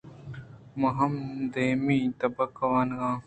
من 0.79 0.91
ھم 0.97 1.13
دھمی 1.53 1.99
تبک 2.19 2.57
ءَ 2.63 2.69
وانگ 2.71 2.93
ءَ 3.01 3.01
آں۔ 3.07 3.17